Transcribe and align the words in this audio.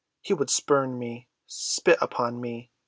He 0.21 0.33
would 0.33 0.49
spurn 0.49 0.97
me—spit 0.97 1.99
upon 2.01 2.41
me. 2.41 2.71